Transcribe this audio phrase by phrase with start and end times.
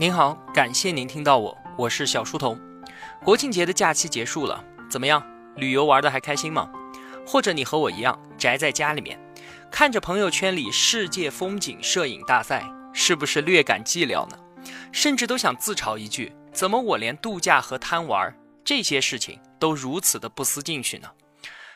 [0.00, 2.56] 您好，感谢您听到我，我是小书童。
[3.24, 5.20] 国庆节的假期结束了，怎么样？
[5.56, 6.70] 旅游玩的还开心吗？
[7.26, 9.18] 或者你和我一样宅在家里面，
[9.72, 14.38] 看着朋友圈里世界风景摄影大赛，是不是略感寂寥呢？
[14.92, 18.32] 甚至都想自嘲一句：怎么我连度假和贪玩
[18.64, 21.10] 这些事情都如此的不思进取呢？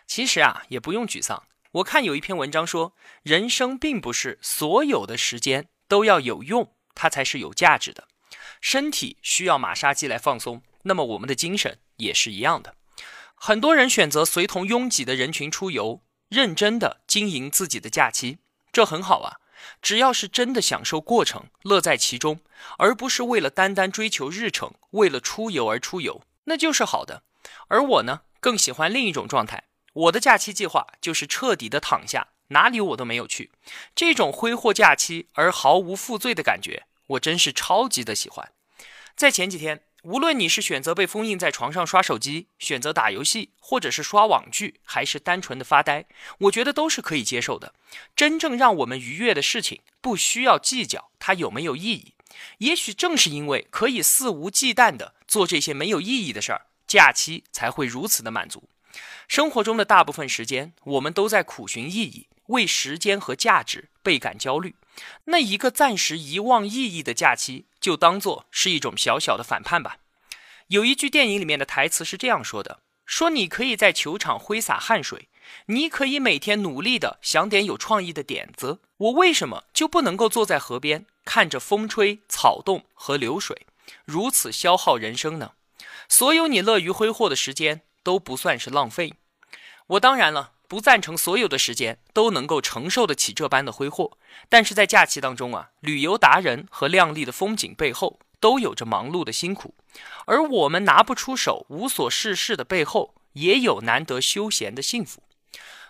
[0.07, 1.43] 其实啊，也不用沮丧。
[1.73, 2.95] 我看有一篇文章说，
[3.25, 8.07] 人生并不是所有的时间都要有用，它才是有价值的。
[8.62, 12.76] 身体需要马杀鸡来放松，那么我们的精神也是一样的。
[13.34, 18.39] 很多人选择随同拥挤的人群出游，认真的经营自己的假期，
[18.72, 19.40] 这很好啊。
[19.82, 22.40] 只要是真的享受过程，乐在其中，
[22.79, 27.25] 而不是为了单单追求日程，为了出游而出游，那就是好的。
[27.67, 29.64] 而我呢，更喜欢另一种状态。
[29.92, 33.50] 我的假期计划就是彻底的躺下，哪里我都没有去。
[33.94, 38.52] 这种挥霍假期而毫无负罪的感觉，我真是超级的喜欢。
[39.16, 46.06] 在前几天，无论你是选择被封印在床上刷手机，选择打游戏，或者是刷网剧，还是单纯的发呆，
[46.39, 47.75] 我觉得都是可以接受的。
[48.17, 52.14] 真正让我们愉悦的事情，不需要计较它有没有意义。
[52.59, 58.69] 也许正是因为可以肆无忌惮的做这些没有意义的事儿，假期才会如此的满足。
[59.28, 64.75] 生活中的大部分时间，我们都在苦寻意义，为时间和价值倍感焦虑。
[65.25, 69.99] 那一个暂时遗忘意义的假期，就当做是一种小小的反叛吧。
[70.69, 75.29] 有一句电影里面的台词是这样说的：“说你可以在球场挥洒汗水，
[75.67, 83.67] 你可以每天努力的想点有创意的点子，我为什么就不能够坐在河边，看着风吹草动和流水，
[84.05, 85.53] 如此消耗人生呢？
[86.09, 89.15] 所有你乐于挥霍的时间。”都不算是浪费。
[89.87, 94.17] 我当然了，不赞成所有的时间都能够承受得起这般的挥霍。
[94.48, 99.75] 但是在假期当中啊，旅游达人和亮丽的风景背后都有着忙碌的辛苦，
[100.25, 105.22] 而我们拿不出手、无所事事的背后，也有难得休闲的幸福。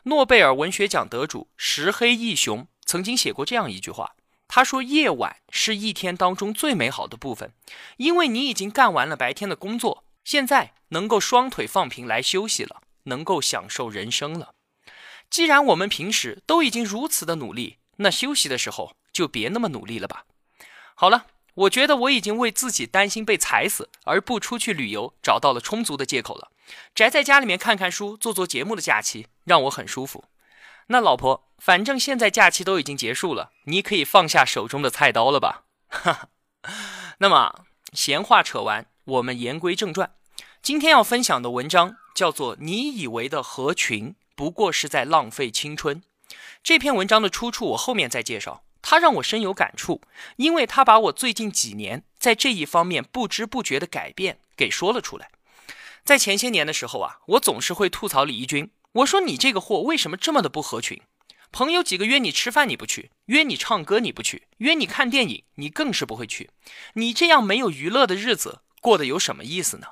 [0.02, 4.16] 诺贝尔文学奖得主石黑一雄曾经写过这样一句话，
[4.48, 7.52] 他说：“夜晚是一天当中最美好的部分，
[7.98, 14.54] 因为你已经干完了白天的工作。”现在能够双腿放平来休息了，能够享受人生了。
[15.32, 20.26] 既然我们平时都已经如此的努力，那休息的时候就别那么努力了吧。
[20.94, 26.52] 好了，我觉得我已经为自己担心被踩死而不出去旅游找到了充足的借口了。
[26.94, 30.26] 宅在家里面看看书、做做节目的假期让我很舒服。
[30.88, 35.64] 那老婆，反正现在假期都已经结束了，你可以放下手中的菜刀了吧？
[35.88, 36.28] 哈哈。
[37.20, 37.64] 那么
[37.94, 38.86] 闲话扯完。
[39.04, 40.14] 我们言归正传，
[40.62, 46.00] 今天要分享的文章叫做《你以为的合群，不过是在浪费青春》。
[46.64, 48.64] 这篇文章的出处我后面再介绍。
[48.82, 50.00] 它让我深有感触，
[50.34, 55.30] 因为它把我最近几年在这一方面不知不觉的改变给说了出来。
[56.04, 61.00] 在前些年的时候啊，我总是会吐槽李义军，我说你这个货为什么这么的不合群？
[61.52, 66.50] 朋友几个约你吃饭你不去，约你唱歌你不去，约你看电影你更是不会去。
[66.94, 68.62] 你这样没有娱乐的日子。
[68.80, 69.90] 过得有什么意思呢？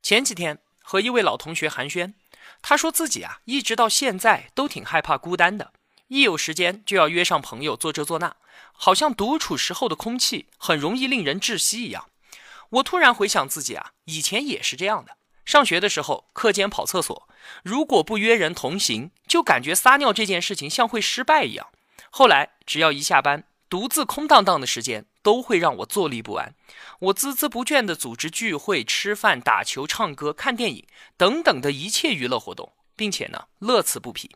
[0.00, 2.12] 前几天和一位老同学寒暄，
[2.62, 5.72] 他说自己啊，一直到现在都挺害怕孤单的，
[6.08, 8.36] 一有时间就要约上朋友做这做那，
[8.72, 12.06] 好像独处时候的空气很容易令人窒息一样。
[12.70, 15.16] 我突然回想自己啊，以前也是这样的。
[15.44, 17.28] 上学的时候，课间跑厕所，
[17.64, 21.66] 如果不约人同行，就感觉撒尿这件事情像会失败一样。
[22.10, 25.06] 后来只要一下班，独自空荡荡的时间。
[25.22, 26.54] 都会让我坐立不安，
[27.00, 30.86] 我孜孜不倦地组织聚会、吃饭、打球、唱歌、看电影
[31.16, 34.30] 等等的一切娱乐活动，并且呢乐此不疲。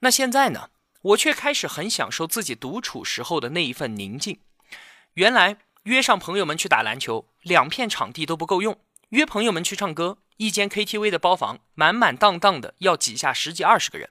[0.00, 0.70] 那现在呢，
[1.02, 4.40] 我却开始很享受自己独处时候的那一份宁静。
[5.14, 8.74] 原来约上朋友们去打篮球，两片场地都不够用；
[9.10, 14.08] 约朋友们去唱歌，一间 KTV 的包房满满当当的要挤下十几二十个人。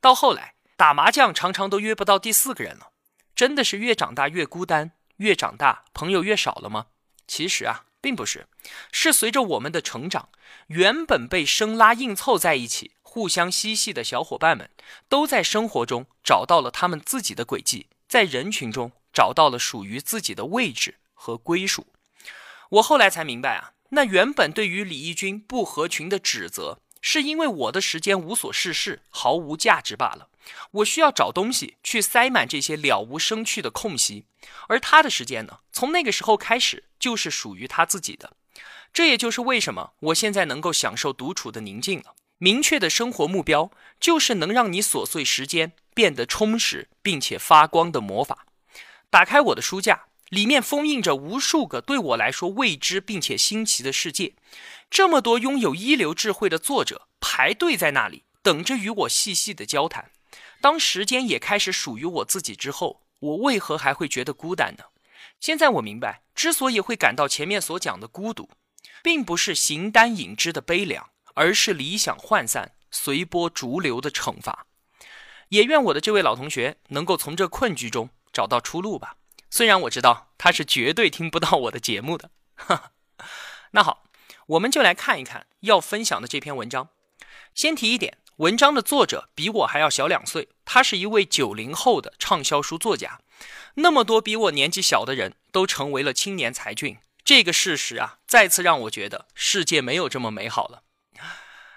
[0.00, 2.88] 到后来打麻将，常常都约不到第四个人了。
[3.34, 4.92] 真的是越长大越孤单。
[5.22, 6.86] 越长大，朋友越少了吗？
[7.28, 8.48] 其实啊，并不是，
[8.90, 10.30] 是随着我们的成长，
[10.66, 14.68] 原本被生拉硬凑在一起、互相嬉戏的小伙伴们，
[15.08, 21.86] 都在生活中找到了他们自己的轨迹，在人群中找到了属于自己的位置和归属。
[22.70, 26.80] 我后来才明白啊，那原本对于李义军不合群的指责。
[27.02, 30.28] 是因为我的时间无所事事，毫无价值罢了。
[30.70, 34.24] 我需要找东西去塞满这些了无生趣的空隙，
[34.68, 38.32] 而他的时间呢，从那个时候开始就是属于他自己的。
[38.92, 42.14] 这也就是为什么我现在能够享受独处的宁静了。
[42.38, 43.70] 明确的生活目标
[44.00, 48.46] 就是能让你琐碎时间变得充实并且发光的魔法。
[49.10, 54.34] 打开我的书架，里面封印着无数个对我来说未知并且新奇的世界。
[54.92, 60.10] 这么多拥有一流智慧的作者排队在那里，等着与我细细的交谈。
[60.60, 64.84] 当时间也开始属于我自己之后，我为何还会觉得孤单呢？
[65.40, 68.50] 现在我明白，之所以会感到前面所讲的孤独，
[69.02, 74.66] 并不是形单影只的悲凉，而是理想涣散、随波逐流的惩罚。
[75.48, 79.16] 也愿我的这位老同学能够从这困局中找到出路吧。
[79.48, 82.30] 虽然我知道他是绝对听不到我的节目的。
[83.72, 84.04] 那好，
[84.46, 86.88] 我们就来看一看要分享的这篇文章。
[87.54, 88.18] 先提一点。
[88.36, 93.20] 文章的作者比我还要小两岁，他是一位九零后的畅销书作家。
[93.74, 100.82] 那么多比我年纪小的人都成为了青年才俊，这个事实啊，再次让我觉得世界没有这么美好了。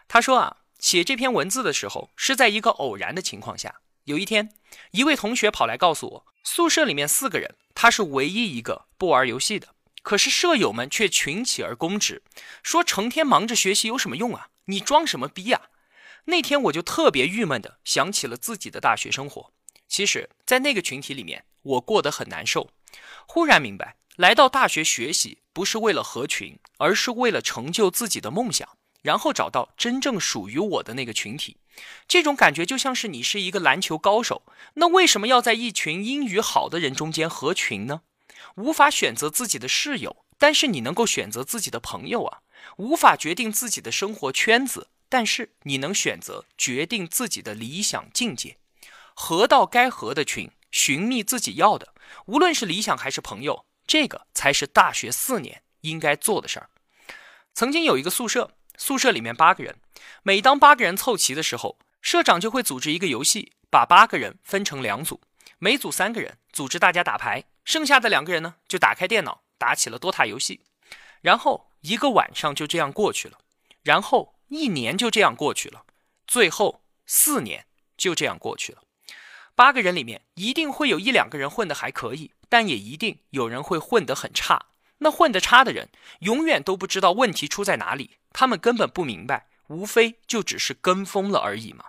[0.07, 3.81] 他说啊，写这篇文字的时候是在一个偶然的情况下。
[4.05, 4.49] 有一天，
[4.91, 9.74] 一位同学跑来告诉我，宿舍里面四个人，他是唯一一个不玩游戏的。
[10.05, 12.21] 可是舍友们却群起而攻之，
[12.61, 14.49] 说成天忙着学习有什么用啊？
[14.65, 15.63] 你装什么逼呀？
[16.25, 19.51] 那天我就特别郁闷的想起了自己的大学生活。
[19.87, 22.69] 其实，在那个群体里面，我过得很难受。
[23.25, 31.57] 忽然明白，来到大学学习不是为了合群，而是为了成就自己的梦想，然后找到真正属于我的那个群体。
[32.07, 34.43] 这种感觉就像是你是一个篮球高手，
[34.75, 38.01] 那为什么要在一群英语好的人中间合群呢？
[38.55, 42.39] 无法选择自己的室友，但是你能够选择自己的朋友啊。
[42.77, 44.89] 无法决定自己的生活圈子。
[45.07, 48.57] 但是你能选择决定自己的理想境界，
[49.13, 51.93] 合到该合的群，寻觅自己要的，
[52.25, 56.69] 无论是理想还是朋友，这个才是大学四年应该做的事儿。
[57.53, 59.75] 曾经有一个宿舍，宿舍里面八个人，
[60.23, 65.21] 每当八个人凑齐的时候，社长就会组织一个游戏，把八个人分成两组，
[65.59, 70.61] 每组三个人，组织大家打牌，剩下的两个人呢，就打开电脑打起了 DOTA 游戏，
[71.19, 73.39] 然后一个晚上就这样过去了，
[73.83, 74.33] 然后。
[74.47, 75.85] 一年就这样过去了，
[76.27, 77.65] 最后四年
[77.97, 78.83] 就这样过去了。
[79.55, 84.67] 八个人里面一定会有一两个人混得还可以，但也一定有人会混得很差。
[84.99, 85.89] 那混得差的人
[86.19, 91.85] 永远都不知道问题出在哪里，他们根本不明白，无非就只是跟风了而已嘛。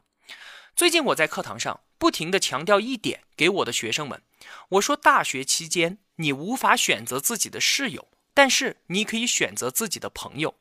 [0.75, 4.23] 最近我在课堂上不停地强调一点给我的学生们，
[4.71, 10.55] 我说大学期间你无法选择自己的室友，但是你可以选择自己的朋友。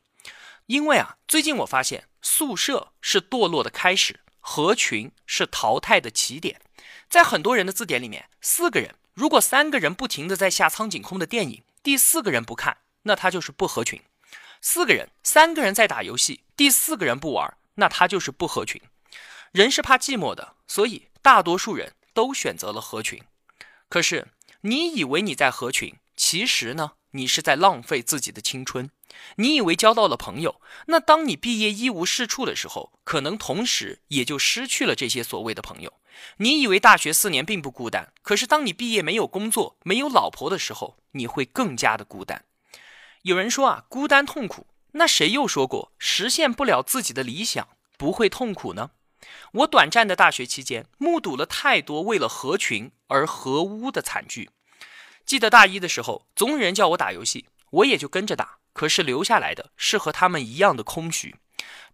[0.66, 6.60] 因为啊，最近我发现宿舍是堕落的开始，合群是淘汰的起点。
[7.08, 14.00] 在很多人的字典里面，四个人如果三个人不停的在下苍井空的电影，第四个人不看，那他就是不合群；
[14.60, 18.82] 四个人，三个人在打游戏，第四个人不玩，那他就是不合群。
[19.52, 23.22] 人是怕寂寞的，所以大多数人都选择了合群。
[23.88, 24.28] 可是
[24.62, 28.90] 你以为你在合群，其实呢，你是在浪费自己的青春。
[29.36, 35.94] 你以为交到了朋友，那当你毕业一无是处的时候，可能同时也就失去了这些所谓的朋友。
[36.38, 42.44] 你以为大学四年并不孤单，可是当你毕业没有工作、没有老婆的时候，你会更加的孤单。
[43.22, 48.90] 有人说啊，孤单痛苦，那谁又说过实现不了自己的理想不会痛苦呢？
[49.52, 54.50] 我短暂的大学期间，目睹了太多为了合群而合污的惨剧。
[55.24, 58.58] 记得大一的时候，总有人叫我打游戏，我也就跟着打。
[58.72, 61.36] 可是留下来的是和他们一样的空虚。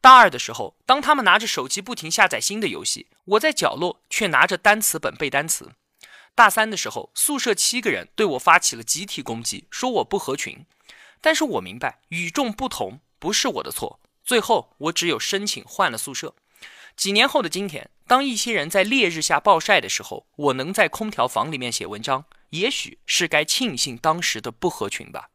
[0.01, 5.71] 大二的时候，当他们拿着手机不停下载新的游戏，我在角落却拿着单词本背单词。
[6.35, 10.67] 大三的时候，宿舍七个人对我发起了集体攻击，说我不合群。
[11.21, 14.01] 但是我明白与众不同不是我的错。
[14.25, 16.35] 最后，我只有申请换了宿舍。
[16.97, 25.31] 几年后的今天，当一些人在烈日下暴晒的时候，我能在空调房里面写文章，也许是该庆幸当时的不合群吧。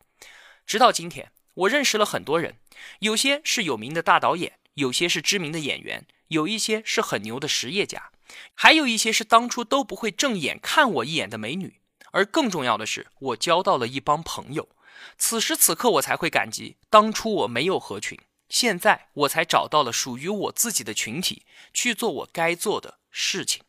[0.66, 1.32] 直到今天。
[1.58, 2.58] 我认识了很多人，
[3.00, 8.12] 有些是有名的大导演，有些是知名的演员，有一些是很牛的实业家，
[8.54, 11.80] 还有一些是当初都不会正眼看我一眼的美女。
[12.12, 14.70] 而更重要的是，我交到了一帮朋友。
[15.18, 18.16] 此时此刻，我才会感激当初我没有合群，
[18.50, 23.64] 现在我才找到了属于我自己的群体，去做我该做的事情。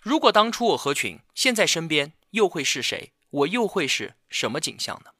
[0.00, 3.12] 如果当初我合群，现在身边又会是谁？
[3.30, 5.10] 我又会是什么景象呢？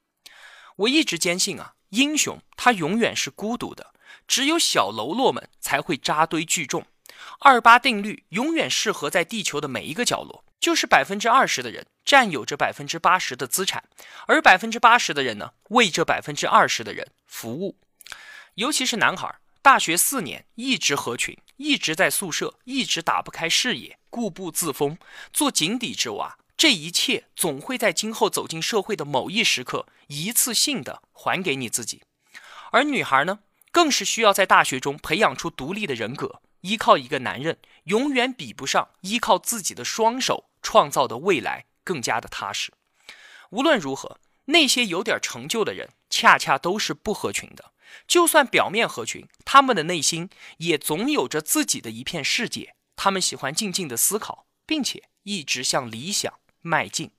[0.77, 3.95] 我一直坚信啊，英雄他永远是孤独的，
[4.27, 6.87] 只有小喽啰们才会扎堆聚众。
[7.41, 13.85] 二八定律永远适合在地球的每一个角落，就是百分之二十的人占有着百分之八十的资产，
[14.27, 17.79] 而百分之八十的人呢，为这百分之二十的人服务。
[18.55, 24.97] 尤其是男孩，大学四年一直合群，一直在宿舍，一直打不开视野，固步自封，
[25.33, 32.03] 做井底之蛙，这一切总会在今后走进社会的某一时刻，一次性的还给你自己。
[32.71, 33.41] 而女孩呢，
[33.73, 42.73] 更是需要在大学中培养出独立的人格，依靠一个男人，永远比不上依靠自己的双手创造的未来更加的踏实。
[43.51, 47.73] 无论如何，那些有点成就的人，恰恰都是不合群的。
[48.07, 52.75] 就算表面合群，他们的内心也总有着自己的一片世界。
[52.97, 56.33] 他们喜欢静静的思考，并且一直向理想。
[56.67, 57.11] 迈进，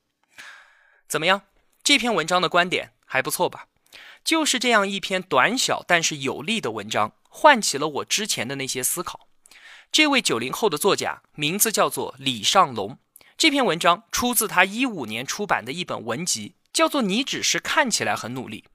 [1.08, 1.44] 怎么样？
[1.84, 3.68] 这篇文章的观点还不错吧？
[4.24, 9.28] 就是这样一篇短小但是有力的文章，唤起了我之前的那些思考。
[9.92, 12.98] 这位九零后的作家名字叫做李尚龙。
[13.38, 18.66] 这篇文章出自他一五年出版的一本文集，叫做《你只是看起来很努力》。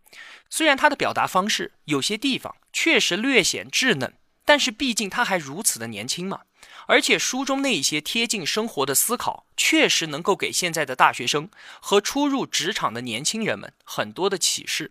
[0.50, 4.12] 虽然他的表达方式有些地方确实略显稚嫩，
[4.44, 6.40] 但是毕竟他还如此的年轻嘛。
[6.86, 11.48] 而且书中那一些贴近生活的思考，确实能够给现在的大学生
[11.80, 14.90] 和初入职场的年轻人们很多的启示。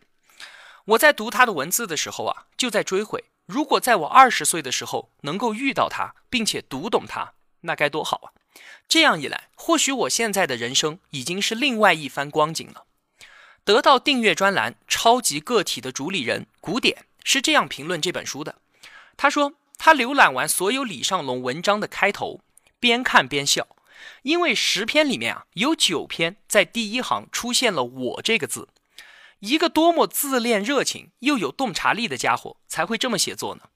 [0.85, 8.31] 我在读他的文字的时候啊，就在追悔：如果在我二十岁的时候能够遇到他，并且读懂他，那该多好啊！
[8.87, 12.85] 这样一来，或许我现在的人生已经是另外一番光景了。
[13.69, 18.55] 得到订阅专栏《超级个体》的主理人古典是这样评论这本书的，
[19.15, 19.53] 他说。
[19.77, 22.41] 他浏览完所有李尚龙文章的开头，
[22.81, 23.65] 边看边笑，
[24.23, 28.67] 因为十篇里面啊，有九篇在第一行出现了“我”这个字。
[29.39, 33.69] 一个多么自恋、热情又有洞察力的家伙才会这么写作呢？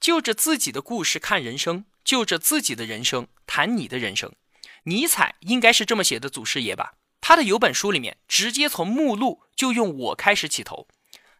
[0.00, 4.32] 就着自己的故事看人生，就着自己的人生谈你的人生。
[4.84, 6.94] 尼采应该是这么写的祖师爷吧？
[7.22, 10.86] 他的有本书里面直接从目录就用“我”开始起头。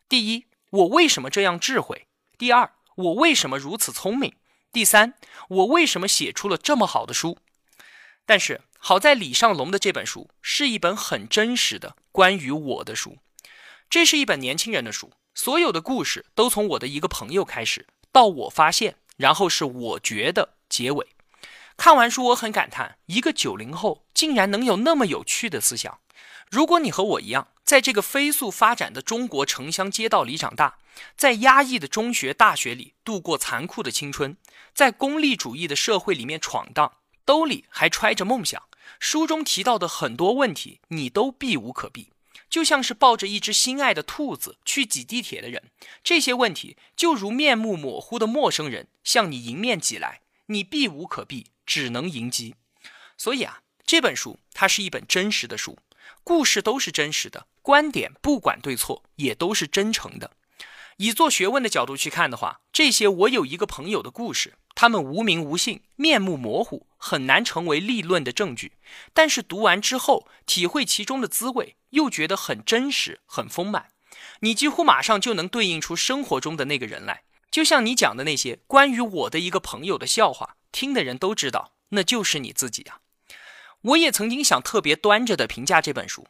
[0.08, 2.06] 第一，我为什么这样智慧？
[2.38, 2.72] 第二。
[2.94, 4.34] 我为什么如此聪明？
[4.70, 5.14] 第三，
[5.48, 7.38] 我为什么写出了这么好的书？
[8.26, 13.16] 但是好在李尚龙的这本书是一本很真实的关于我的书。
[13.88, 21.11] 这是一本年轻人的书，所有的故事都从我的一个朋友开始，到我发现，然后是我觉得结尾。
[21.76, 25.98] 看完书，我很感叹，一个九零后竟然能有那么有趣的思想。
[26.50, 30.78] 如果你和我一样，在这个飞速发展的中国城乡街道里长大，
[31.16, 34.36] 在压抑的中学、大学里度过残酷的青春，
[34.74, 38.62] 在功利主义的社会里面闯荡，兜里还揣着梦想，
[39.00, 42.10] 书中提到的很多问题，你都避无可避。
[42.50, 45.70] 就像是抱着一只心爱的兔子去挤地铁的人，
[46.04, 52.54] 这些问题就如面目模糊的陌生人向你迎面挤来，你避无可避，只能迎击。
[53.16, 55.78] 所以啊，这本书它是一本真实的书。
[56.24, 60.32] 故事都是真实的，观点不管对错也都是真诚的。
[60.98, 68.72] 以做学问的角度去看的话，这些我有一个朋友的故事，他们无名无姓，面目模糊，很难成为立论的证据。
[69.12, 73.88] 但是读完之后，体会其中的滋味，又觉得很真实，很丰满。
[74.40, 77.22] 你几乎马上就能对应出生活中的那个人来。
[77.50, 83.00] 就像你讲的那些关于我的一个朋友的笑话，听的人都知道，那就是你自己啊。
[83.82, 86.26] 我也曾经想特别端着的评价这本书，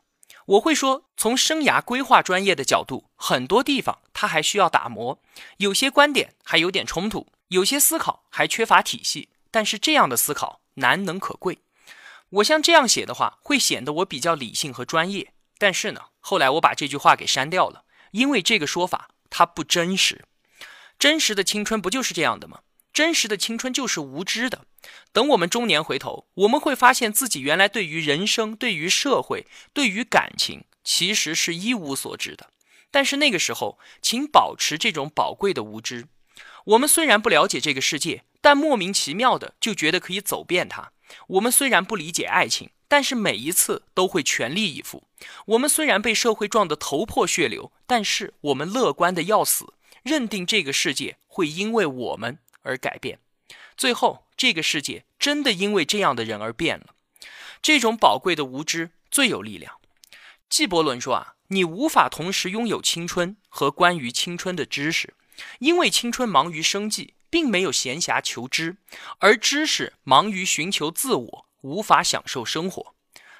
[0.46, 5.22] 我会说，从生涯规划专业的角度，很多地方它还需要打磨，
[5.58, 9.28] 有些观点还有点冲突，有些思考还缺乏体系。
[9.50, 11.58] 但是这样的思考难能可贵。
[12.30, 15.34] 我像这样写的话，会显得我比较理性和专业。
[15.58, 20.24] 但是呢，后来我把这句话给删掉了，因为这个说法它不真实。
[20.98, 22.60] 真实的青春不就是这样的吗？
[22.92, 24.66] 真实的青春就是无知的。
[25.12, 32.50] 等我们中年回头，我们会发现自己原来对于人生、对于社会、对于感情，其实是一无所知的。
[32.90, 36.06] 但是那个时候，请保持这种宝贵的无知。
[36.64, 40.92] 我们虽然不了解这个世界，但莫名其妙的就觉得可以走遍它。
[41.28, 45.04] 我们虽然不理解爱情，但是每一次都会全力以赴。
[45.46, 52.38] 我们虽然被社会撞得头破血流，但是我们乐观的要死，认定这个世界会因为我们。
[52.62, 53.18] 而改变，
[53.76, 56.94] 最后这个世界真的因为这样的人而变了。
[57.60, 59.78] 这种宝贵的无知最有力量。
[60.48, 65.14] 纪伯伦说啊，你无法同时拥有青春和关于青春的知识，
[65.60, 68.76] 因为青春忙于生计，并没有闲暇求知；
[69.18, 72.94] 而知识忙于寻求自我，无法享受生活。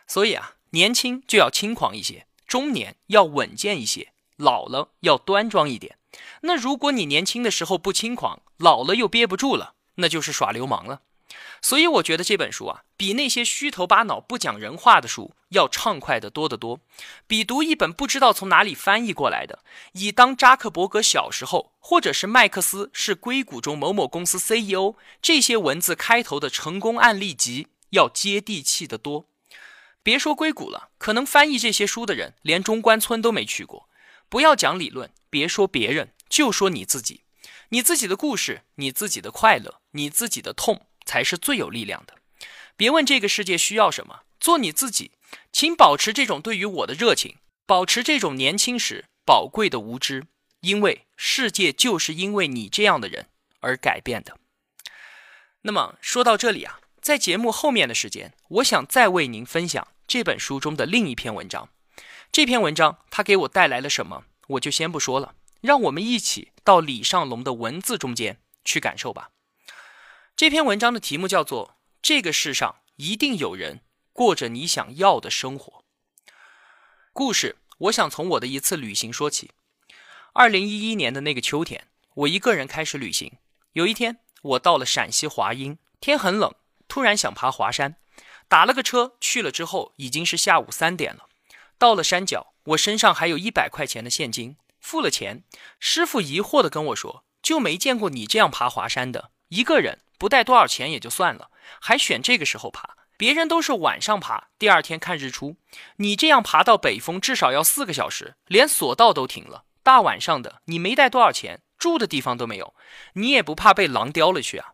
[0.07, 5.99] 所以啊，年轻就要轻狂一些，中年要稳健一些，老了要端庄一点。
[6.43, 11.01] 那如果你年轻的时候不轻狂，老了又憋不住了，那就是耍流氓了。
[11.63, 16.81] 所以我觉得这本书啊，比那些虚头巴脑、不讲人话的书要畅快的多得多，
[17.27, 19.61] 比读一本不知道从哪里翻译过来的
[19.95, 29.27] “以当扎克伯格小时候，或者是麦克斯是硅谷中某某公司 CEO” 这些文字开头的成功案例集要接地气得多。
[30.03, 33.89] 别说硅谷了，可能翻译这些书的人连中关村都没去过。
[34.29, 37.23] 不要讲理论，别说别人，就说你自己，
[37.71, 42.17] 你自己的故事，你自己的快乐，你自己的痛，才是最有力量的。
[42.77, 45.13] 别问这个世界需要什么，做你自己。
[45.51, 50.27] 请保持这种对于我的热情，保持这种年轻时宝贵的无知，
[50.61, 53.29] 因为世界就是因为你这样的人
[53.61, 54.37] 而改变的。
[55.63, 56.81] 那么说到这里啊。
[57.01, 61.69] 在节目后面的时间，我想再为您分享这本书中的另一篇文章。
[62.31, 64.23] 这篇文章它给我带来了什么，
[64.53, 65.35] 我就先不说了。
[65.61, 69.31] 让我们一起到李尚龙的文字中间去感受吧。
[70.35, 71.69] 这篇文章的题目叫做
[72.03, 73.81] 《这个世上一定有人
[74.13, 75.85] 过着你想要的生活》。
[77.13, 79.53] 故事，我想从我的一次旅行说起。
[80.33, 83.39] 二零一一年的那个秋天，我一个人开始旅行。
[83.75, 86.55] 有一天，我到了陕西华阴，天很冷。
[86.89, 87.97] 突然想爬华山，
[88.49, 91.29] 打了个车去了之后，已经是下午三点了。
[91.79, 95.45] 到了山脚，我身上还有一百块钱的现金，付了钱。
[95.81, 101.51] 师傅疑惑地跟我说：“就没见过你这样爬华山的，一个人不带多少钱也就算了，
[101.81, 102.97] 还选这个时候爬。
[103.17, 105.57] 别人都是晚上爬，第二天看日出，
[105.97, 109.65] 你这样爬到北峰至少要四个小时，连索道都停了。
[109.83, 112.75] 大晚上的，你没带多少钱，住的地方都没有，
[113.15, 114.73] 你也不怕被狼叼了去啊？”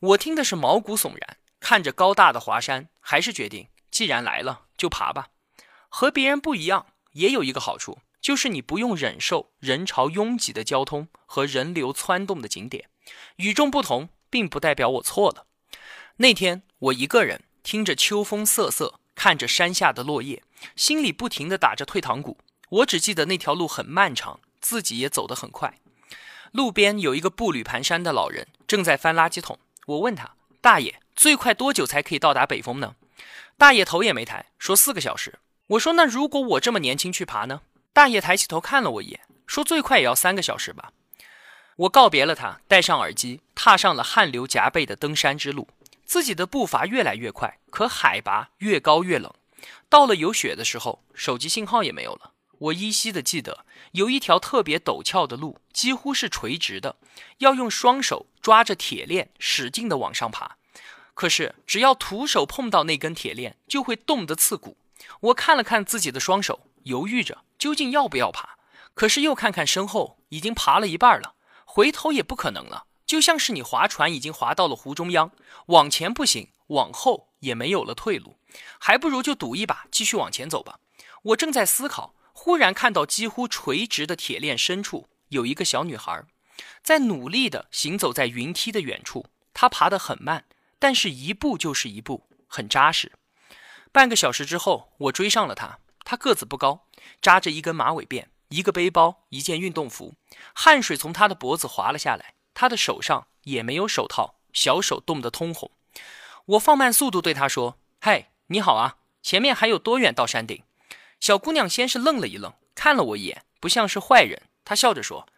[0.00, 1.36] 我听的是毛骨悚然。
[1.60, 5.28] 看着高大的华山，还是决定，既然来了，就爬吧。
[5.90, 12.88] 和别人不一样，也有一个好处，就是你不用忍受人潮拥挤的交通和人流窜动的景点。
[13.36, 15.46] 与众不同，并不代表我错了。
[16.16, 20.42] 那天，我一个人听着秋风瑟瑟，看着山下的落叶，
[20.76, 22.38] 心里不停地打着退堂鼓。
[22.68, 25.78] 我只记得那条路很漫长，自己也走得很快。
[26.52, 29.58] 路边有一个步履蹒跚的老人，正在翻垃圾桶。
[29.86, 32.94] 我问他：“大爷。”最快多久才可以到达北峰呢？
[33.58, 35.38] 大爷头也没抬，说四个小时。
[35.70, 37.60] 我说那如果我这么年轻去爬呢？
[37.92, 40.92] 大爷抬起头看了我一眼，说最快也要三个小时吧。
[41.76, 45.68] 我告别了他，戴上耳机，踏上了汗流浃背的登山之路。
[46.04, 49.32] 自己的步伐越来越快，可海拔越高越冷。
[49.88, 52.32] 到了有雪的时候，手机信号也没有了。
[52.58, 56.96] 我依稀的记得，有一条特别陡峭的路，几乎是垂直的，
[57.38, 60.56] 要用双手抓着铁链，使劲的往上爬。
[61.14, 64.76] 可是，只要徒手碰到那根铁链，就会冻得刺骨。
[65.20, 68.56] 我看了看自己的双手，犹豫着究竟要不要爬。
[68.94, 71.34] 可是又看看身后，已经爬了一半了，
[71.64, 72.86] 回头也不可能了。
[73.06, 75.32] 就像是你划船已经划到了湖中央，
[75.66, 78.36] 往前不行，往后也没有了退路，
[78.78, 80.78] 还不如就赌一把，继续往前走吧。
[81.22, 86.24] 我正在思考，忽然看到几乎垂直的铁链深处有一个小女孩，
[86.82, 89.26] 在努力地行走在云梯的远处。
[89.52, 90.44] 她爬得很慢。
[90.82, 93.12] 但是，一步就是一步，很扎实。
[93.92, 95.78] 半个小时之后，我追上了他。
[96.04, 96.86] 他个子不高，
[97.20, 100.14] 扎着一根马尾辫，一个背包，一件运动服。
[100.54, 105.70] 汗水从他的脖子滑了下来，他的手上也没有手套，小手冻得通红。
[106.46, 110.62] 我放慢速度对他说：“嗨，你好啊，前面还有多远到山顶？”
[111.20, 114.42] 小姑娘先是愣了一愣，看了我一眼，不像是坏人。
[114.64, 115.28] 她笑着说：“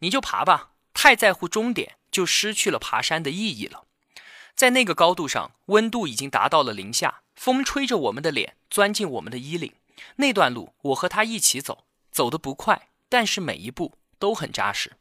[0.00, 3.84] 你就爬吧，太在乎终点，就失去了爬山的意义了。”
[4.54, 9.72] 在那个高度上，温度已经达到了零下，风吹着我们的脸，钻进我们的衣领。
[10.16, 14.98] 那段路，我和他一起走，走得不快，但是每一步都很扎实。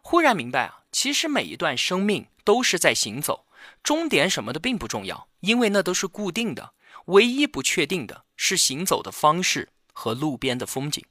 [0.00, 3.44] 忽然明白啊，其实每一段生命都是在行走，
[3.82, 6.74] 终点什么的并不重要，因为那都是固定的。
[7.06, 11.04] 唯一不确定的是行走的方式和路边的风景。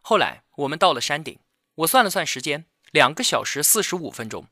[0.00, 1.38] 后来我们到了山顶，
[1.74, 4.46] 我算了算时间，两个小时四十五分钟。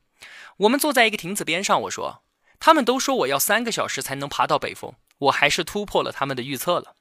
[0.57, 2.21] 我们坐在一个亭子边上，我说。
[2.59, 6.95] 他们都说我要三个小时才能爬到北峰，我还是突破了他们的预测了。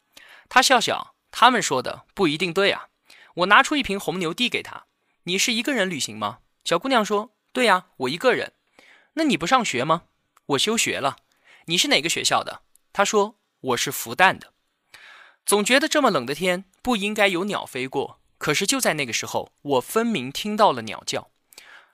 [0.49, 2.89] 他笑笑，他们说的不一定对啊。
[3.35, 4.85] 我拿出一瓶红牛递给他，
[5.25, 6.39] 你是一个人旅行吗？
[6.65, 8.53] 小姑娘说，对呀，我一个人。
[9.15, 10.03] 那你不上学吗？
[10.47, 11.17] 我休学了。
[11.67, 12.63] 你是哪个学校的？
[12.93, 14.53] 他说我是复旦的。
[15.47, 21.31] 总觉得这么冷的天不应该有鸟飞过，可是就在那个时候，我分明听到了鸟叫。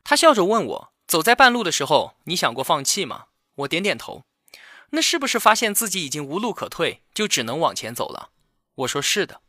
[0.02, 3.26] 他笑着问我，走在半路的时候，你想过放弃吗？
[3.56, 4.24] 我点点头，
[4.94, 8.30] 那是不是发现自己已经无路可退，就只能往前走了？
[8.76, 9.40] 我说是的。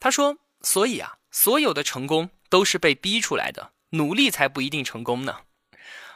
[0.00, 5.40] 他说，所以啊，所有的成功都是被逼出来的，努力才不一定成功呢。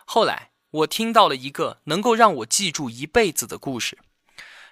[0.05, 3.99] 后来我听到了一个能够让我记住一辈子的故事。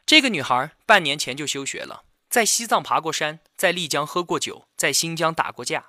[0.05, 5.87] 这个女孩半年前就休学了，在西藏爬过山，在丽江喝过酒，在新疆打过架，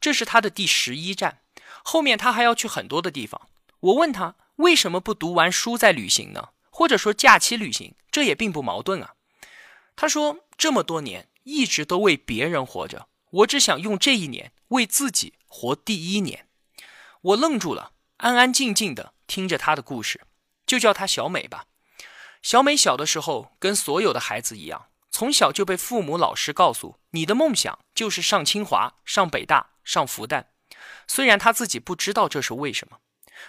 [0.00, 1.40] 这是她的第十一站。
[1.84, 3.48] 后面她还要去很多的地方。
[3.80, 4.34] 我问她。
[4.58, 6.48] 为什么不读完书再旅行呢？
[6.78, 9.14] 或者说假期旅行，这也并不矛盾啊。
[9.96, 16.46] 他说：“这么多年一直都为别人活着，我只想用这一年为自己活第一年。”
[17.20, 20.20] 我愣住了，安安静静的听着他的故事，
[20.68, 21.64] 就叫她小美吧。
[22.42, 30.44] 小美小的时候跟所有的孩子一样，从小就被父母、老师告诉：“你的梦想就是上清华、上北大、上复旦。”
[31.08, 32.98] 虽然她自己不知道这是为什么。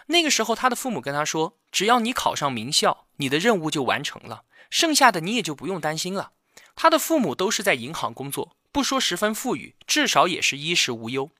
[0.07, 6.31] 那个时候，他的父母跟他说：“只要你考上名校，你的任务就完成了，剩下的你也就不用担心了。”
[6.75, 11.31] 他的父母都是在银行工作，不说十分富裕，至少也是衣食无忧。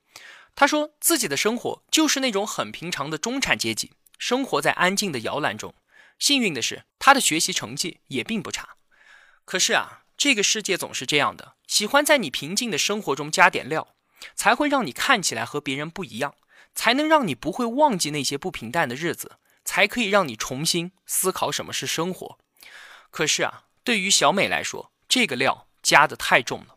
[0.54, 5.74] 他说自己的生活就是那种很平常的中产阶级，生活在安静的摇篮中。
[6.18, 8.76] 幸运的是，他的学习成绩也并不差。
[9.46, 13.94] 可是啊，这个世界总是这样的，喜欢在你平静的生活中加点料，
[14.34, 16.34] 才会让你看起来和别人不一样。
[16.80, 19.32] 才能让你不会忘记那些不平淡的日子，
[19.66, 22.38] 才可以让你重新思考什么是生活。
[23.10, 26.76] 可是啊，对于小美来说，这个料加的太重了。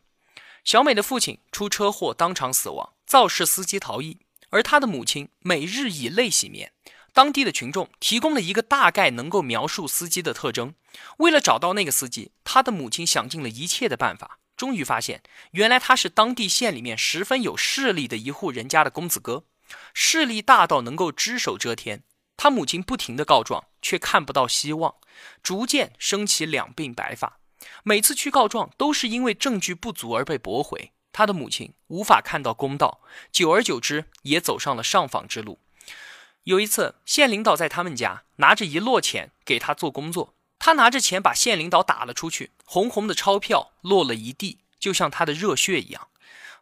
[0.65, 4.17] 小美的父亲出车祸当场死亡，肇事司机逃逸，
[4.49, 6.73] 而她的母亲每日以泪洗面。
[7.13, 10.75] 当地的群众提供了一个大概能够描述司机的特征。
[11.19, 19.45] 为了找到那个司机，她的母亲想尽了一切的办法，终于发现，原来他是当地县里面十分有势力的一户人家的公子哥。
[19.93, 22.03] 势力大到能够只手遮天，
[22.37, 24.95] 他母亲不停的告状，却看不到希望，
[25.41, 27.39] 逐渐生起两鬓白发。
[27.83, 30.91] 每次去告状，都是因为证据不足而被驳回。
[31.11, 35.59] 他的母亲无法看到公道，久而久之，也走上了上访之路。
[36.43, 46.09] 有一次，县领导在他们家拿着一摞钱给他做工作，他拿着钱把县领导打了出去，红红的钞票落了一地，就像他的热血一样。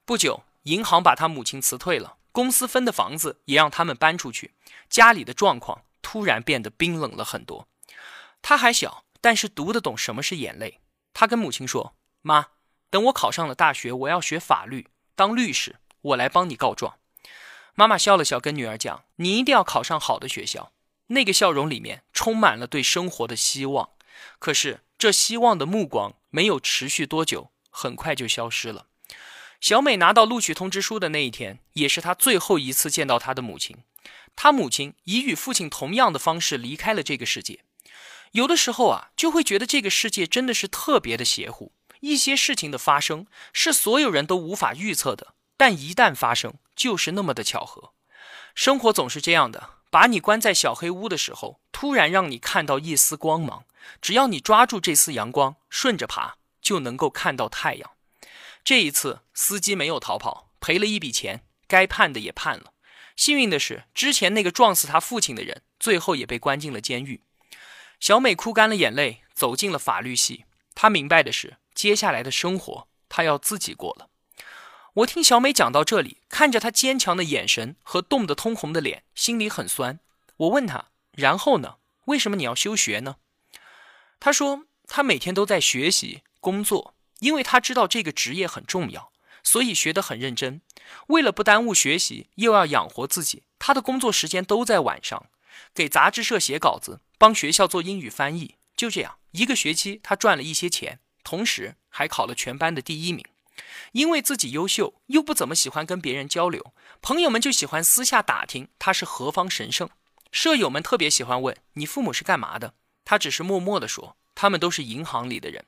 [0.05, 2.17] 不久，银行把他母亲辞退了。
[2.31, 4.53] 公司分的房子也让他们搬出去，
[4.89, 7.67] 家里的状况突然变得冰冷了很多。
[8.41, 10.79] 他还小，但是读得懂什么是眼泪。
[11.13, 12.47] 他跟母亲说：“妈，
[12.89, 16.97] 等我考上了大学，我要学法律，当律师，我来帮你告状。”
[17.75, 20.71] 妈妈笑了笑，跟女儿讲：“你一定要考上好的学校。”
[21.07, 23.89] 那个笑容里面充满了对生活的希望。
[24.39, 28.87] 可是这希望的目光没有持续多久，很快就消失了。
[29.61, 33.77] 小美拿到录取通知书的那一天，也是她最后一次见到她的母亲。
[34.35, 37.63] 她母亲以与父亲同样的方式离开了这个世界。
[38.31, 41.73] 有的时候啊，就会觉得这个世界真的是特别的邪乎。
[41.99, 47.93] 一些事情的发生是所有人都无法预测的，但一旦发生，就是那么的巧合。
[48.55, 53.65] 生活总是这样的，把你关在小黑屋的时候，突然让你看到一丝光芒。
[54.01, 57.91] 只要你抓住这丝阳光，顺着爬，就能够看到太阳。
[58.63, 62.73] 这一次，司机没有逃跑，赔了一笔钱，该判的也判了。
[63.15, 67.21] 幸运的是，之前那个撞死他父亲的人，最后也被关进了监狱。
[67.99, 70.45] 小美哭干了眼泪，走进了法律系。
[70.73, 74.09] 她明白的是，接下来的生活，她要自己过了。
[74.93, 79.99] 我听小美讲到这里，看着她坚强的眼神和冻得通红的脸，心里很酸。
[80.37, 81.75] 我问她：“然后呢？
[82.05, 83.17] 为什么你要休学呢？”
[84.19, 90.61] 她说：“她每天都在学习工作。”因为他知道这个职业很重要，所以学得很认真。
[91.07, 95.27] 为了不耽误学习，又要养活自己，他的工作时间都在晚上，
[95.73, 98.55] 给杂志社写稿子，帮学校做英语翻译。
[98.75, 103.23] 就这样，一个学期他赚了一些钱，同时还考了全班的第一名。
[103.91, 109.89] 因为自己优秀，又不怎么喜欢跟别人交流，朋友们就喜欢私下打听他是何方神圣。
[110.31, 112.73] 舍友们特别喜欢问你父母是干嘛的，
[113.05, 114.17] 他只是默默地说。
[114.41, 115.65] 他们都是银行里的人，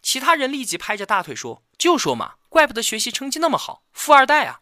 [0.00, 4.60] 其他人立即拍着大腿说：“就说嘛，怪不得学习成绩那么好，富二代啊！”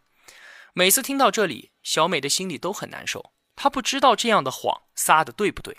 [0.73, 3.33] 每次听到这里，小美的心里都很难受。
[3.57, 5.77] 她不知道这样的谎撒的对不对，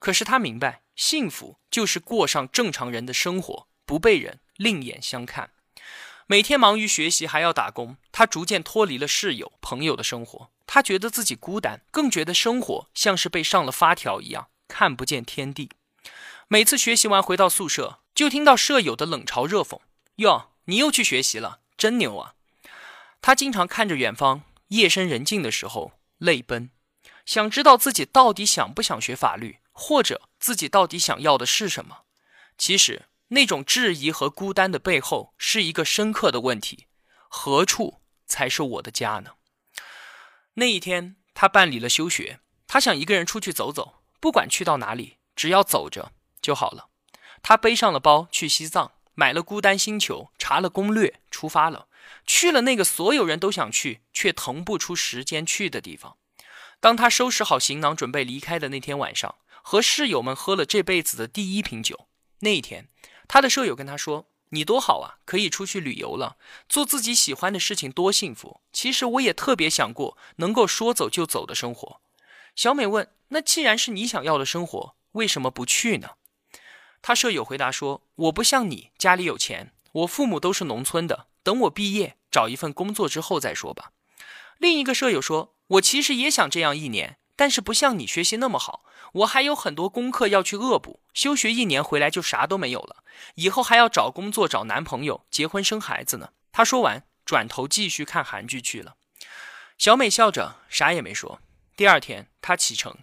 [0.00, 5.50] 可是她明白，幸福就是过上正常人的生活，不被人另眼相看。
[6.26, 10.50] 每天忙于学习，还要打工，她逐渐脱离了室友朋友的生活。
[10.66, 15.70] 她觉得自己孤单，更觉得生活像是被上了发条一样，看不见天地。
[16.52, 19.80] 每次学习完回到宿舍，就听到舍友的冷嘲热讽
[20.16, 22.34] ：“哟，你又去学习了，真牛啊！”
[23.22, 26.68] 他经常看着远方，夜深人静的时候泪奔，
[27.24, 32.00] 想知道自己到底想不想学法律，或者自己到底想要的是什么。
[32.58, 36.86] 其实，那种质疑和孤单的背后，是一个深刻的问题：
[37.30, 39.30] 何处才是我的家呢？
[40.56, 46.12] 那一天，他办理了休学，他想一个人出去走走，不管去到哪里，只要走着。
[46.42, 46.88] 就好了。
[47.40, 51.86] 他背上了包去西藏，买了《孤单星球》，查了攻略，出发了。
[52.26, 56.16] 去了那个所有人都想去却腾不出时间去的地方。
[56.80, 62.08] 当他收拾好行囊准备离开的那天晚上，和室友们喝了这辈子的第一瓶酒。
[62.40, 62.88] 那一天，
[63.28, 66.36] 他的舍友跟他说：“你多好啊，可以出去旅游了，
[66.68, 68.60] 做自己喜欢的事情，多幸福。
[68.72, 72.00] 其实我也特别想过能够说走就走的生活。
[72.56, 76.10] 小美问：“那既然是你想要的生活，为什么不去呢？”
[77.02, 83.90] 他舍友回答说：“我不像你，家里有钱，我父母都是农村的，等我毕业找一份工作之后再说吧。”
[84.58, 88.84] 另一个舍友说：“我其实也想这样一年，但是不像你学习那么好，
[89.14, 93.02] 我还有很多功课要去恶补，休学一年回来就啥都没有了，
[93.34, 98.94] 以后还要找工作、找男朋友、结婚生孩子呢。”他说完，转头继续看韩剧去了。
[99.76, 101.40] 小美笑着，啥也没说。
[101.76, 102.98] 第二天，他启程，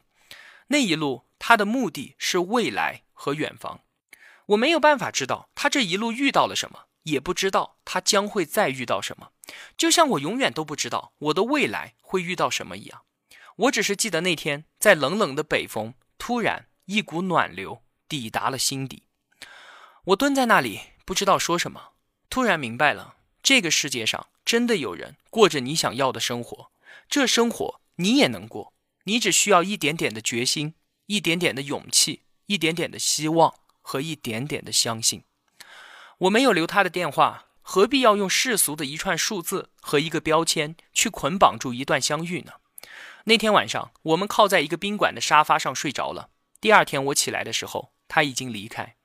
[0.67, 3.81] 那一路他的目的是未来和远方。
[4.49, 9.31] 我没有办法知道他这一路遇到了什么，也不知道他将会再遇到什么，
[9.77, 13.03] 就像我永远都不知道我的未来会遇到什么一样。
[13.55, 19.03] 我只是记得那天，在冷冷的北风，突然一股暖流抵达了心底。
[20.05, 21.89] 我蹲在那里，不知道说什么。
[22.29, 26.71] 突然明白了，这个世界上真的有人过着你想要的生活，
[27.07, 30.73] 这生活你也能过，你只需要一点点的决心，
[31.05, 33.53] 一点点的勇气，一点点的希望。
[33.89, 35.23] 和一点点的相信，
[36.19, 42.51] 我没有留他的电话，何必要用世俗的一串数字和一个标签去捆绑住一段相遇呢？
[43.23, 46.29] 那天晚上，我们靠在一个宾馆的沙发上睡着了。
[46.61, 48.95] 第二天我起来的时候，他已经离开。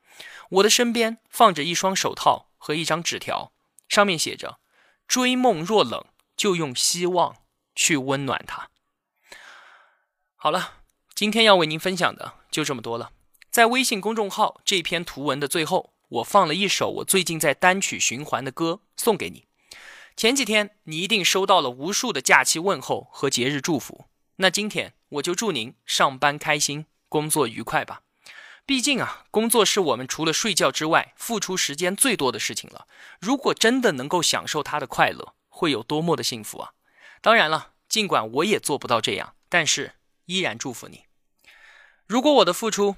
[0.49, 3.53] 我的身边放着一双手套和一张纸条，
[3.89, 4.59] 上面写着
[5.09, 6.05] ：“追梦若冷，
[6.37, 7.37] 就用希望
[7.73, 8.69] 去温暖它。”
[10.37, 10.83] 好了，
[11.15, 13.13] 今天要为您分享的就这么多了。
[13.55, 19.45] 在微信公众号这篇图文的最后，我放了一首我最近在单曲循环的歌送给你。
[20.17, 28.01] 前几天你一定收到了无数的假期问候和节日祝福，那今天我就祝您上班开心，工作愉快吧。
[28.65, 32.87] 毕竟啊，工作是我们除了睡觉之外付出时间最多的事情了。
[33.21, 36.73] 如果真的能够享受它的快乐，会有多么的幸福啊！
[37.21, 39.93] 当然了，尽管我也做不到这样，但是
[40.25, 41.05] 依然祝福你。
[42.05, 42.97] 如果我的付出，